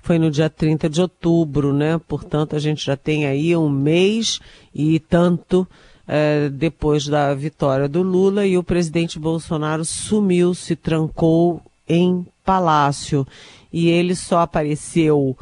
foi 0.00 0.16
no 0.16 0.30
dia 0.30 0.48
30 0.48 0.88
de 0.88 1.00
outubro, 1.00 1.72
né? 1.72 2.00
Portanto, 2.06 2.54
a 2.54 2.60
gente 2.60 2.86
já 2.86 2.96
tem 2.96 3.26
aí 3.26 3.56
um 3.56 3.68
mês 3.68 4.38
e 4.72 5.00
tanto 5.00 5.66
é, 6.06 6.48
depois 6.48 7.08
da 7.08 7.34
vitória 7.34 7.88
do 7.88 8.00
Lula 8.00 8.46
e 8.46 8.56
o 8.56 8.62
presidente 8.62 9.18
Bolsonaro 9.18 9.84
sumiu, 9.84 10.54
se 10.54 10.76
trancou 10.76 11.60
em 11.88 12.24
palácio. 12.44 13.26
E 13.72 13.88
ele 13.88 14.14
só 14.14 14.38
apareceu 14.38 15.36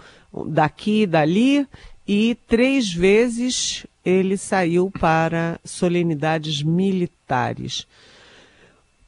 daqui 0.46 1.02
e 1.02 1.06
dali 1.06 1.66
e 2.06 2.36
três 2.46 2.92
vezes 2.92 3.86
ele 4.04 4.36
saiu 4.36 4.90
para 4.90 5.58
solenidades 5.64 6.62
militares. 6.62 7.86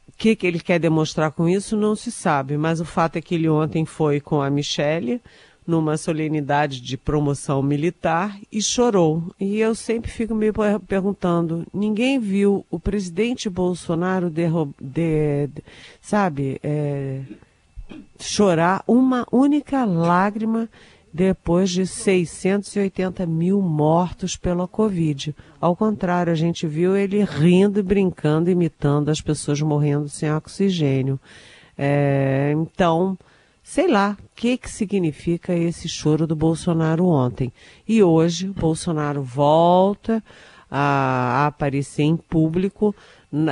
O 0.08 0.12
que, 0.16 0.34
que 0.34 0.46
ele 0.46 0.60
quer 0.60 0.78
demonstrar 0.78 1.30
com 1.30 1.46
isso 1.46 1.76
não 1.76 1.94
se 1.94 2.10
sabe, 2.10 2.56
mas 2.56 2.80
o 2.80 2.84
fato 2.84 3.16
é 3.16 3.20
que 3.20 3.34
ele 3.34 3.48
ontem 3.48 3.84
foi 3.84 4.18
com 4.18 4.40
a 4.40 4.48
Michelle 4.48 5.20
numa 5.66 5.96
solenidade 5.96 6.80
de 6.80 6.96
promoção 6.96 7.62
militar 7.62 8.38
e 8.50 8.62
chorou. 8.62 9.34
E 9.38 9.58
eu 9.58 9.74
sempre 9.74 10.10
fico 10.10 10.34
me 10.34 10.50
perguntando: 10.86 11.66
ninguém 11.74 12.18
viu 12.18 12.64
o 12.70 12.78
presidente 12.78 13.50
Bolsonaro 13.50 14.30
de, 14.30 15.50
sabe, 16.00 16.60
é, 16.62 17.20
chorar 18.18 18.82
uma 18.86 19.26
única 19.30 19.84
lágrima 19.84 20.68
depois 21.16 21.70
de 21.70 21.86
680 21.86 23.24
mil 23.24 23.62
mortos 23.62 24.36
pela 24.36 24.68
Covid. 24.68 25.34
Ao 25.58 25.74
contrário, 25.74 26.30
a 26.30 26.36
gente 26.36 26.66
viu 26.66 26.94
ele 26.94 27.24
rindo 27.24 27.80
e 27.80 27.82
brincando, 27.82 28.50
imitando 28.50 29.08
as 29.08 29.22
pessoas 29.22 29.62
morrendo 29.62 30.10
sem 30.10 30.30
oxigênio. 30.30 31.18
É, 31.76 32.52
então, 32.54 33.16
sei 33.62 33.88
lá, 33.88 34.14
o 34.20 34.36
que, 34.36 34.58
que 34.58 34.70
significa 34.70 35.54
esse 35.54 35.88
choro 35.88 36.26
do 36.26 36.36
Bolsonaro 36.36 37.06
ontem. 37.06 37.50
E 37.88 38.02
hoje, 38.02 38.48
Bolsonaro 38.48 39.22
volta 39.22 40.22
a, 40.70 41.44
a 41.44 41.46
aparecer 41.46 42.02
em 42.02 42.16
público 42.16 42.94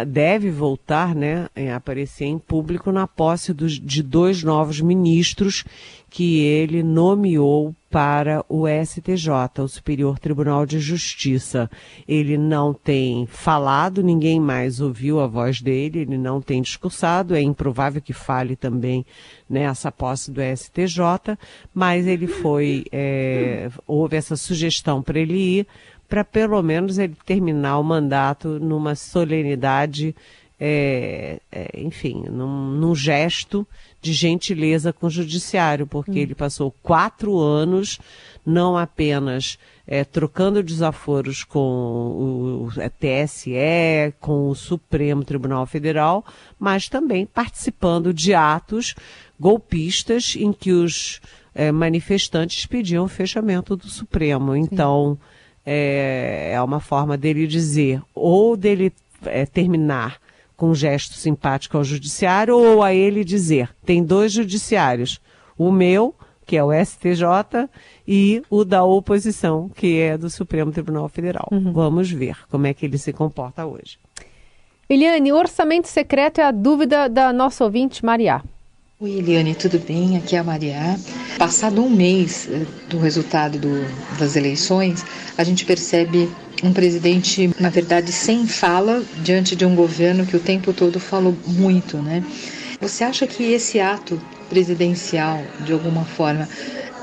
deve 0.06 0.50
voltar 0.50 1.14
né, 1.14 1.48
a 1.56 1.76
aparecer 1.76 2.26
em 2.26 2.38
público 2.38 2.92
na 2.92 3.06
posse 3.06 3.52
dos, 3.52 3.72
de 3.78 4.02
dois 4.02 4.42
novos 4.42 4.80
ministros 4.80 5.64
que 6.08 6.40
ele 6.40 6.82
nomeou 6.82 7.74
para 7.90 8.44
o 8.48 8.66
STJ, 8.68 9.28
o 9.58 9.68
Superior 9.68 10.18
Tribunal 10.18 10.64
de 10.64 10.78
Justiça. 10.78 11.68
Ele 12.06 12.38
não 12.38 12.72
tem 12.72 13.26
falado, 13.26 14.00
ninguém 14.00 14.38
mais 14.38 14.80
ouviu 14.80 15.20
a 15.20 15.26
voz 15.26 15.60
dele, 15.60 16.00
ele 16.00 16.16
não 16.16 16.40
tem 16.40 16.62
discursado, 16.62 17.34
é 17.34 17.42
improvável 17.42 18.00
que 18.00 18.12
fale 18.12 18.54
também 18.54 19.04
nessa 19.50 19.90
posse 19.90 20.30
do 20.30 20.40
STJ, 20.40 21.36
mas 21.72 22.06
ele 22.06 22.28
foi, 22.28 22.84
é, 22.92 23.68
houve 23.84 24.16
essa 24.16 24.36
sugestão 24.36 25.02
para 25.02 25.18
ele 25.18 25.36
ir 25.36 25.66
para 26.14 26.24
pelo 26.24 26.62
menos 26.62 26.96
ele 26.96 27.16
terminar 27.26 27.76
o 27.76 27.82
mandato 27.82 28.60
numa 28.60 28.94
solenidade, 28.94 30.14
é, 30.60 31.40
é, 31.50 31.80
enfim, 31.80 32.26
num, 32.30 32.70
num, 32.70 32.94
gesto 32.94 33.66
de 34.00 34.12
gentileza 34.12 34.92
com 34.92 35.08
o 35.08 35.10
judiciário, 35.10 35.88
porque 35.88 36.12
hum. 36.12 36.18
ele 36.18 36.34
passou 36.36 36.72
quatro 36.84 37.36
anos 37.40 37.98
não 38.46 38.76
apenas 38.76 39.58
é, 39.88 40.04
trocando 40.04 40.62
desaforos 40.62 41.42
com 41.42 41.58
o, 41.58 42.68
o 42.68 42.70
TSE, 42.70 44.14
com 44.20 44.50
o 44.50 44.54
Supremo 44.54 45.24
Tribunal 45.24 45.66
Federal, 45.66 46.24
mas 46.60 46.88
também 46.88 47.26
participando 47.26 48.14
de 48.14 48.32
atos 48.32 48.94
golpistas 49.36 50.36
em 50.38 50.52
que 50.52 50.70
os 50.70 51.20
é, 51.52 51.72
manifestantes 51.72 52.66
pediam 52.66 53.04
o 53.04 53.08
fechamento 53.08 53.74
do 53.74 53.88
Supremo. 53.88 54.54
Então, 54.54 55.18
Sim 55.20 55.34
é, 55.64 56.52
é 56.52 56.62
uma 56.62 56.80
forma 56.80 57.16
dele 57.16 57.46
dizer, 57.46 58.02
ou 58.14 58.56
dele 58.56 58.92
é, 59.24 59.46
terminar 59.46 60.20
com 60.56 60.70
um 60.70 60.74
gesto 60.74 61.14
simpático 61.14 61.76
ao 61.76 61.84
judiciário, 61.84 62.56
ou 62.56 62.82
a 62.82 62.94
ele 62.94 63.24
dizer, 63.24 63.70
tem 63.84 64.02
dois 64.02 64.32
judiciários, 64.32 65.20
o 65.58 65.70
meu, 65.72 66.14
que 66.46 66.56
é 66.56 66.62
o 66.62 66.72
STJ, 66.72 67.68
e 68.06 68.42
o 68.50 68.64
da 68.64 68.84
oposição, 68.84 69.68
que 69.68 69.98
é 69.98 70.16
do 70.16 70.28
Supremo 70.30 70.70
Tribunal 70.70 71.08
Federal. 71.08 71.48
Uhum. 71.50 71.72
Vamos 71.72 72.10
ver 72.10 72.36
como 72.50 72.66
é 72.66 72.74
que 72.74 72.86
ele 72.86 72.98
se 72.98 73.12
comporta 73.12 73.66
hoje. 73.66 73.98
Eliane, 74.88 75.32
orçamento 75.32 75.88
secreto 75.88 76.40
é 76.40 76.44
a 76.44 76.50
dúvida 76.50 77.08
da 77.08 77.32
nossa 77.32 77.64
ouvinte 77.64 78.04
Maria. 78.04 78.42
Oi, 79.04 79.18
Eliane, 79.18 79.54
tudo 79.54 79.78
bem? 79.78 80.16
Aqui 80.16 80.34
é 80.34 80.38
a 80.38 80.42
Maria. 80.42 80.98
Passado 81.36 81.84
um 81.84 81.90
mês 81.90 82.48
eh, 82.50 82.64
do 82.88 82.98
resultado 82.98 83.58
do, 83.58 83.86
das 84.18 84.34
eleições, 84.34 85.04
a 85.36 85.44
gente 85.44 85.66
percebe 85.66 86.26
um 86.62 86.72
presidente, 86.72 87.50
na 87.60 87.68
verdade, 87.68 88.10
sem 88.10 88.46
fala 88.46 89.04
diante 89.22 89.54
de 89.54 89.66
um 89.66 89.74
governo 89.74 90.24
que 90.24 90.34
o 90.34 90.40
tempo 90.40 90.72
todo 90.72 90.98
falou 90.98 91.36
muito, 91.46 91.98
né? 91.98 92.24
Você 92.80 93.04
acha 93.04 93.26
que 93.26 93.42
esse 93.52 93.78
ato 93.78 94.18
presidencial, 94.48 95.42
de 95.66 95.74
alguma 95.74 96.06
forma, 96.06 96.48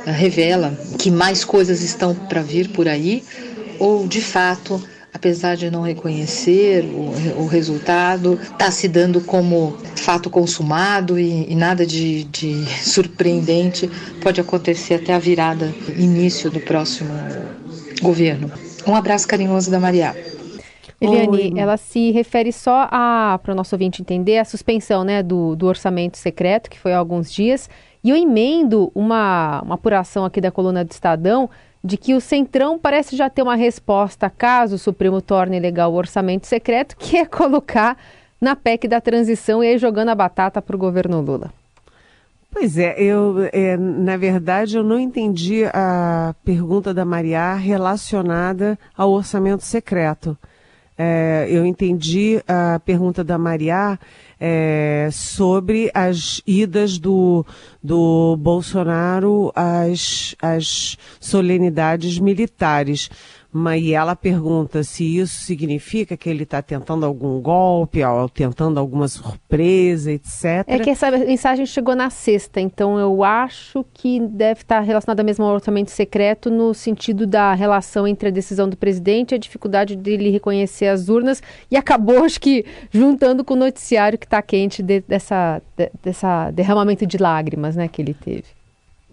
eh, 0.04 0.12
revela 0.12 0.76
que 0.98 1.12
mais 1.12 1.46
coisas 1.46 1.84
estão 1.84 2.16
para 2.16 2.42
vir 2.42 2.70
por 2.70 2.88
aí? 2.88 3.24
Ou, 3.78 4.08
de 4.08 4.22
fato, 4.22 4.84
apesar 5.14 5.56
de 5.56 5.70
não 5.70 5.82
reconhecer 5.82 6.86
o, 6.86 7.42
o 7.44 7.48
resultado, 7.48 8.40
está 8.42 8.72
se 8.72 8.88
dando 8.88 9.22
como 9.22 9.78
fato 9.96 10.30
consumado 10.30 11.20
e, 11.20 11.52
e 11.52 11.56
nada 11.56 11.86
de, 11.86 12.24
de, 12.26 12.66
surpreendente 12.82 13.90
pode 14.22 14.40
acontecer 14.40 14.96
até 14.96 15.14
a 15.14 15.20
virada, 15.20 15.74
início 15.98 16.50
do 16.50 16.60
próximo 16.60 17.14
governo. 18.02 18.52
Um 18.88 18.96
abraço 18.96 19.28
carinhoso 19.28 19.70
da 19.70 19.80
Maria. 19.80 20.16
Eliane, 21.00 21.30
Oi. 21.30 21.54
ela 21.56 21.78
se 21.78 22.12
refere 22.12 22.52
só 22.52 22.88
a, 22.92 23.40
para 23.42 23.54
o 23.54 23.56
nosso 23.56 23.74
ouvinte 23.74 24.04
entender, 24.04 24.38
a 24.38 24.46
suspensão 24.46 25.04
né, 25.04 25.24
do, 25.24 25.56
do 25.56 25.66
orçamento 25.66 26.16
secreto, 26.16 26.70
que 26.70 26.78
foi 26.78 26.94
há 26.94 26.98
alguns 26.98 27.32
dias, 27.32 27.68
e 28.04 28.12
eu 28.12 28.16
emendo 28.16 28.92
uma, 28.94 29.62
uma 29.64 29.76
apuração 29.76 30.26
aqui 30.26 30.40
da 30.40 30.52
coluna 30.52 30.86
do 30.86 30.92
Estadão 30.92 31.50
de 31.84 31.98
que 31.98 32.14
o 32.14 32.22
Centrão 32.22 32.78
parece 32.78 33.16
já 33.16 33.30
ter 33.30 33.42
uma 33.42 33.56
resposta 33.56 34.30
caso 34.30 34.76
o 34.76 34.80
Supremo 34.80 35.22
torne 35.22 35.60
legal 35.60 35.92
o 35.92 35.96
orçamento 35.96 36.48
secreto, 36.48 36.96
que 36.98 37.18
é 37.18 37.26
colocar 37.26 37.98
na 38.40 38.56
PEC 38.56 38.88
da 38.88 39.02
transição 39.02 39.64
e 39.64 39.68
aí 39.68 39.78
jogando 39.78 40.10
a 40.10 40.16
batata 40.16 40.62
para 40.62 40.76
o 40.76 40.80
governo 40.80 41.22
Lula. 41.22 41.52
Pois 42.52 42.78
é, 42.78 43.02
eu, 43.02 43.50
é, 43.54 43.78
na 43.78 44.18
verdade, 44.18 44.76
eu 44.76 44.84
não 44.84 45.00
entendi 45.00 45.64
a 45.74 46.36
pergunta 46.44 46.94
da 46.94 47.06
Maria 47.06 47.54
relacionada 47.54 48.78
ao 48.96 49.12
orçamento 49.12 49.64
secreto. 49.64 50.38
É, 50.98 51.48
eu 51.50 51.66
entendi 51.66 52.42
a 52.48 52.80
pergunta 52.80 53.24
da 53.24 53.38
Maria 53.38 53.98
é, 54.40 55.10
sobre 55.12 55.90
as 55.94 56.42
idas 56.46 56.98
do, 56.98 57.46
do 57.82 58.36
Bolsonaro 58.38 59.52
às, 59.56 60.36
às 60.42 60.98
solenidades 61.20 62.20
militares. 62.20 63.10
E 63.54 63.94
ela 63.94 64.16
pergunta 64.16 64.82
se 64.82 65.18
isso 65.18 65.42
significa 65.44 66.16
que 66.16 66.30
ele 66.30 66.44
está 66.44 66.62
tentando 66.62 67.06
algum 67.06 67.42
golpe, 67.42 68.04
ou 68.04 68.30
tentando 68.30 68.80
alguma 68.80 69.08
surpresa, 69.08 70.12
etc. 70.12 70.64
É 70.68 70.80
que 70.80 70.90
essa 70.90 71.12
mensagem 71.12 71.66
chegou 71.66 71.94
na 71.94 72.10
sexta, 72.10 72.62
então 72.62 72.98
eu 72.98 73.24
acho 73.24 73.86
que 73.94 74.22
deve 74.22 74.62
estar 74.62 74.80
relacionada 74.80 75.22
mesmo 75.22 75.44
ao 75.44 75.54
orçamento 75.54 75.92
secreto 75.92 76.50
no 76.50 76.74
sentido 76.74 77.28
da 77.28 77.54
relação 77.54 78.08
entre 78.08 78.30
a 78.30 78.32
decisão 78.32 78.70
do 78.70 78.78
presidente 78.78 79.32
e 79.32 79.36
a 79.36 79.38
dificuldade 79.38 79.98
dele 79.98 80.30
reconhecer 80.30 80.88
as 80.88 81.10
urnas 81.10 81.44
e 81.70 81.76
acabou, 81.76 82.24
acho 82.24 82.40
que, 82.40 82.66
juntando 82.90 83.44
com 83.44 83.54
o 83.54 83.58
noticiário 83.58 84.18
que 84.18 84.26
está 84.26 84.42
quente 84.42 84.82
de, 84.82 85.02
dessa, 85.02 85.62
de, 85.76 85.92
dessa 86.02 86.52
derramamento 86.52 87.06
de 87.06 87.18
lágrimas 87.18 87.76
né, 87.76 87.88
que 87.90 88.02
ele 88.02 88.14
teve. 88.14 88.61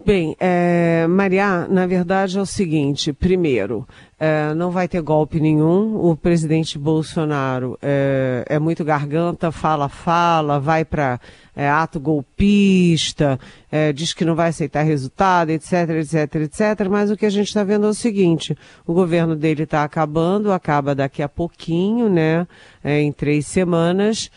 Bem, 0.05 0.33
é, 0.39 1.05
Maria, 1.07 1.67
na 1.67 1.85
verdade 1.85 2.37
é 2.37 2.41
o 2.41 2.45
seguinte: 2.45 3.11
primeiro, 3.11 3.85
é, 4.17 4.53
não 4.53 4.71
vai 4.71 4.87
ter 4.87 5.01
golpe 5.01 5.41
nenhum. 5.41 5.97
O 5.97 6.15
presidente 6.15 6.79
Bolsonaro 6.79 7.77
é, 7.81 8.45
é 8.47 8.59
muito 8.59 8.83
garganta, 8.85 9.51
fala, 9.51 9.89
fala, 9.89 10.57
vai 10.57 10.85
para 10.85 11.19
é, 11.53 11.69
ato 11.69 11.99
golpista, 11.99 13.37
é, 13.69 13.91
diz 13.91 14.13
que 14.13 14.23
não 14.23 14.35
vai 14.35 14.49
aceitar 14.49 14.83
resultado, 14.83 15.49
etc, 15.49 15.89
etc, 15.89 16.35
etc. 16.35 16.87
Mas 16.89 17.11
o 17.11 17.17
que 17.17 17.25
a 17.25 17.29
gente 17.29 17.47
está 17.47 17.65
vendo 17.65 17.85
é 17.85 17.89
o 17.89 17.93
seguinte: 17.93 18.57
o 18.87 18.93
governo 18.93 19.35
dele 19.35 19.63
está 19.63 19.83
acabando, 19.83 20.53
acaba 20.53 20.95
daqui 20.95 21.21
a 21.21 21.27
pouquinho, 21.29 22.09
né? 22.09 22.47
É, 22.81 23.01
em 23.01 23.11
três 23.11 23.45
semanas 23.45 24.31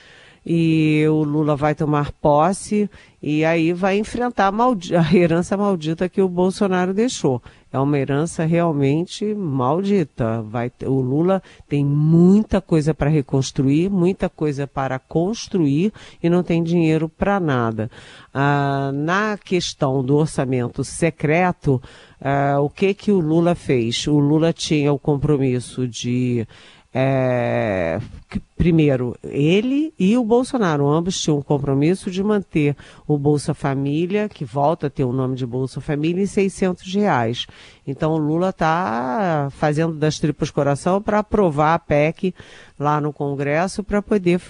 e 0.45 1.05
o 1.09 1.23
Lula 1.23 1.55
vai 1.55 1.75
tomar 1.75 2.11
posse 2.13 2.91
e 3.23 3.45
aí 3.45 3.73
vai 3.73 3.97
enfrentar 3.99 4.53
a, 4.53 5.01
a, 5.01 5.15
herança 5.17 5.57
maldita 5.57 6.09
que 6.09 6.21
o 6.21 6.29
Bolsonaro 6.29 6.93
deixou. 6.93 7.41
É 7.73 7.79
uma 7.79 7.97
herança 7.97 8.45
realmente 8.45 9.33
maldita. 9.33 10.43
Vai 10.43 10.69
ter, 10.69 10.89
o 10.89 11.01
Lula 11.01 11.41
tem 11.69 11.85
muita 11.85 12.61
coisa 12.61 12.93
para 12.93 13.09
reconstruir, 13.09 13.89
muita 13.89 14.29
coisa 14.29 14.67
para 14.67 14.99
construir 14.99 15.93
e 16.21 16.29
não 16.29 16.43
tem 16.43 16.65
dinheiro 16.65 17.09
para 17.09 17.39
nada. 17.39 17.89
Ah, 18.35 18.91
na 18.93 19.39
questão 19.39 20.05
do 20.05 20.17
orçamento 20.17 20.83
secreto, 20.83 21.81
ah, 22.21 22.59
o 22.61 22.69
que 22.69 22.93
que 22.93 23.13
o 23.13 23.21
Lula 23.21 23.55
fez? 23.55 24.05
O 24.09 24.19
Lula 24.19 24.53
tinha 24.53 24.93
o 24.93 24.99
compromisso 24.99 25.87
de 25.87 26.45
é, 26.95 27.99
primeiro, 28.57 29.17
ele 29.25 29.95
e 29.99 30.17
o 30.17 30.25
Bolsonaro, 30.25 30.87
ambos 30.87 31.19
tinham 31.21 31.39
um 31.39 31.43
compromisso 31.43 32.11
de 32.11 32.23
manter 32.23 32.77
o 33.09 33.17
Bolsa 33.17 33.55
Família, 33.55 34.29
que 34.29 34.45
volta 34.45 34.89
a 34.89 34.91
ter 34.91 35.05
o 35.05 35.13
nome 35.13 35.35
de 35.35 35.47
Bolsa 35.47 35.81
Família, 35.81 36.23
em 36.23 36.27
600 36.27 36.95
reais. 36.95 37.47
Então, 37.87 38.13
o 38.13 38.19
Lula 38.19 38.51
está 38.51 39.49
fazendo 39.53 39.95
das 39.95 40.19
tripas 40.19 40.51
coração 40.51 41.01
para 41.01 41.21
aprovar 41.21 41.75
a 41.75 41.79
PEC 41.79 42.35
lá 42.79 43.01
no 43.01 43.13
Congresso 43.13 43.83
para 43.83 44.03
poder 44.03 44.41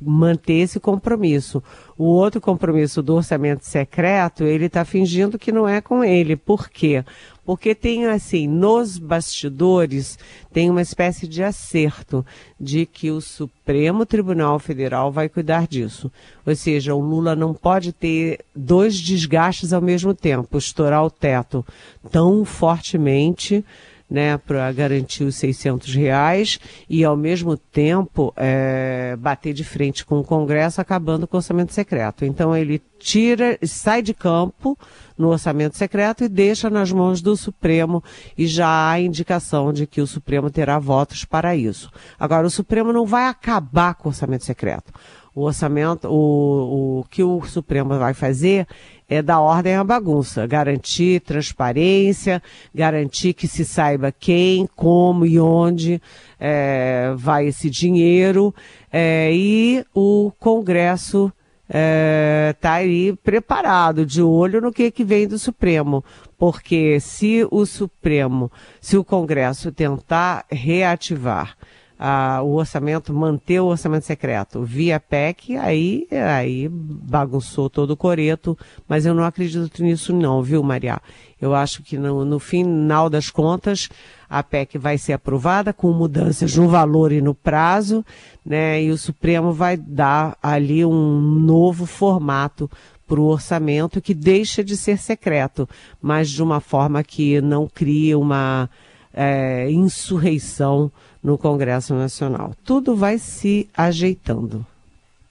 manter 0.00 0.54
esse 0.54 0.78
compromisso. 0.78 1.62
O 1.96 2.04
outro 2.04 2.40
compromisso 2.40 3.02
do 3.02 3.14
orçamento 3.14 3.64
secreto, 3.64 4.44
ele 4.44 4.66
está 4.66 4.84
fingindo 4.84 5.38
que 5.38 5.50
não 5.50 5.66
é 5.66 5.80
com 5.80 6.04
ele. 6.04 6.36
Por 6.36 6.68
quê? 6.68 7.02
Porque 7.46 7.76
tem 7.76 8.06
assim, 8.06 8.48
nos 8.48 8.98
bastidores, 8.98 10.18
tem 10.52 10.68
uma 10.68 10.82
espécie 10.82 11.28
de 11.28 11.44
acerto 11.44 12.26
de 12.60 12.84
que 12.84 13.12
o 13.12 13.20
Supremo 13.20 14.04
Tribunal 14.04 14.58
Federal 14.58 15.12
vai 15.12 15.28
cuidar 15.28 15.68
disso. 15.68 16.10
Ou 16.44 16.56
seja, 16.56 16.92
o 16.92 17.00
Lula 17.00 17.36
não 17.36 17.54
pode 17.54 17.92
ter 17.92 18.40
dois 18.54 19.00
desgastes 19.00 19.72
ao 19.72 19.80
mesmo 19.80 20.12
tempo, 20.12 20.58
estourar 20.58 21.04
o 21.04 21.10
teto 21.10 21.64
tão 22.10 22.44
fortemente 22.44 23.64
né, 24.08 24.38
para 24.38 24.70
garantir 24.72 25.24
os 25.24 25.36
600 25.36 25.94
reais 25.94 26.58
e, 26.88 27.04
ao 27.04 27.16
mesmo 27.16 27.56
tempo, 27.56 28.32
é, 28.36 29.16
bater 29.18 29.52
de 29.52 29.64
frente 29.64 30.04
com 30.04 30.20
o 30.20 30.24
Congresso, 30.24 30.80
acabando 30.80 31.26
com 31.26 31.36
o 31.36 31.38
orçamento 31.38 31.72
secreto. 31.72 32.24
Então, 32.24 32.56
ele 32.56 32.80
tira, 32.98 33.58
sai 33.64 34.02
de 34.02 34.14
campo 34.14 34.78
no 35.18 35.28
orçamento 35.28 35.76
secreto 35.76 36.24
e 36.24 36.28
deixa 36.28 36.70
nas 36.70 36.92
mãos 36.92 37.20
do 37.20 37.36
Supremo 37.36 38.02
e 38.36 38.46
já 38.46 38.90
há 38.90 39.00
indicação 39.00 39.72
de 39.72 39.86
que 39.86 40.00
o 40.00 40.06
Supremo 40.06 40.50
terá 40.50 40.78
votos 40.78 41.24
para 41.24 41.56
isso. 41.56 41.90
Agora, 42.18 42.46
o 42.46 42.50
Supremo 42.50 42.92
não 42.92 43.06
vai 43.06 43.26
acabar 43.26 43.94
com 43.94 44.08
o 44.08 44.10
orçamento 44.10 44.44
secreto. 44.44 44.92
O 45.36 45.42
orçamento, 45.42 46.08
o, 46.08 47.00
o 47.00 47.04
que 47.10 47.22
o 47.22 47.42
Supremo 47.44 47.98
vai 47.98 48.14
fazer 48.14 48.66
é 49.06 49.20
dar 49.20 49.38
ordem 49.38 49.74
à 49.74 49.84
bagunça, 49.84 50.46
garantir 50.46 51.20
transparência, 51.20 52.42
garantir 52.74 53.34
que 53.34 53.46
se 53.46 53.62
saiba 53.62 54.10
quem, 54.10 54.66
como 54.74 55.26
e 55.26 55.38
onde 55.38 56.00
é, 56.40 57.12
vai 57.14 57.48
esse 57.48 57.68
dinheiro 57.68 58.54
é, 58.90 59.30
e 59.30 59.84
o 59.94 60.32
Congresso 60.40 61.30
está 61.68 61.78
é, 61.78 62.54
tá 62.58 62.72
aí 62.72 63.14
preparado, 63.22 64.06
de 64.06 64.22
olho 64.22 64.62
no 64.62 64.72
que, 64.72 64.90
que 64.90 65.04
vem 65.04 65.28
do 65.28 65.38
Supremo. 65.38 66.02
Porque 66.38 66.98
se 66.98 67.46
o 67.50 67.66
Supremo, 67.66 68.50
se 68.80 68.96
o 68.96 69.04
Congresso 69.04 69.70
tentar 69.70 70.46
reativar 70.50 71.58
a, 71.98 72.42
o 72.42 72.54
orçamento, 72.54 73.12
manter 73.12 73.60
o 73.60 73.66
orçamento 73.66 74.04
secreto 74.04 74.62
via 74.62 75.00
PEC, 75.00 75.56
aí, 75.56 76.06
aí 76.10 76.68
bagunçou 76.70 77.70
todo 77.70 77.92
o 77.92 77.96
coreto, 77.96 78.56
mas 78.86 79.06
eu 79.06 79.14
não 79.14 79.24
acredito 79.24 79.82
nisso 79.82 80.12
não, 80.12 80.42
viu, 80.42 80.62
Maria? 80.62 81.00
Eu 81.40 81.54
acho 81.54 81.82
que 81.82 81.98
no, 81.98 82.24
no 82.24 82.38
final 82.38 83.08
das 83.10 83.30
contas, 83.30 83.88
a 84.28 84.42
PEC 84.42 84.78
vai 84.78 84.98
ser 84.98 85.14
aprovada 85.14 85.72
com 85.72 85.92
mudanças 85.92 86.56
no 86.56 86.68
valor 86.68 87.12
e 87.12 87.20
no 87.20 87.34
prazo, 87.34 88.04
né? 88.44 88.82
E 88.82 88.90
o 88.90 88.98
Supremo 88.98 89.52
vai 89.52 89.76
dar 89.76 90.36
ali 90.42 90.84
um 90.84 91.20
novo 91.20 91.86
formato 91.86 92.70
para 93.06 93.20
o 93.20 93.26
orçamento 93.26 94.00
que 94.00 94.12
deixa 94.12 94.64
de 94.64 94.76
ser 94.76 94.98
secreto, 94.98 95.68
mas 96.00 96.28
de 96.28 96.42
uma 96.42 96.60
forma 96.60 97.04
que 97.04 97.40
não 97.40 97.68
cria 97.68 98.18
uma 98.18 98.68
é, 99.16 99.70
insurreição 99.70 100.92
no 101.22 101.38
Congresso 101.38 101.94
Nacional. 101.94 102.52
Tudo 102.62 102.94
vai 102.94 103.18
se 103.18 103.68
ajeitando. 103.74 104.64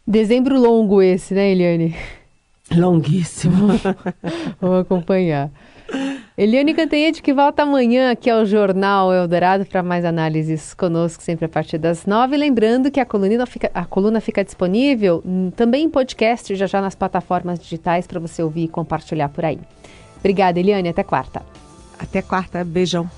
Dezembro 0.05 0.59
longo 0.59 1.01
esse, 1.01 1.33
né, 1.33 1.51
Eliane? 1.51 1.95
Longuíssimo. 2.75 3.67
Vamos 4.59 4.81
acompanhar. 4.81 5.51
Eliane 6.37 6.73
Cantanhede, 6.73 7.21
que 7.21 7.33
volta 7.33 7.63
amanhã 7.63 8.11
aqui 8.11 8.29
ao 8.29 8.45
Jornal 8.45 9.13
Eldorado 9.13 9.65
para 9.65 9.81
mais 9.81 10.03
análises 10.03 10.73
conosco, 10.73 11.23
sempre 11.23 11.45
a 11.45 11.49
partir 11.49 11.77
das 11.77 12.05
nove. 12.05 12.35
Lembrando 12.35 12.91
que 12.91 12.99
a 12.99 13.05
coluna 13.05 13.45
fica, 13.45 13.71
a 13.73 13.85
coluna 13.85 14.19
fica 14.19 14.43
disponível 14.43 15.23
também 15.55 15.85
em 15.85 15.89
podcast, 15.89 16.53
já 16.55 16.65
já 16.65 16.81
nas 16.81 16.95
plataformas 16.95 17.59
digitais, 17.59 18.05
para 18.05 18.19
você 18.19 18.43
ouvir 18.43 18.63
e 18.63 18.67
compartilhar 18.67 19.29
por 19.29 19.45
aí. 19.45 19.59
Obrigada, 20.19 20.59
Eliane. 20.59 20.89
Até 20.89 21.03
quarta. 21.03 21.41
Até 21.99 22.21
quarta. 22.21 22.63
Beijão. 22.63 23.09